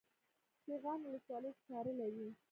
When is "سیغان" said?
0.63-0.99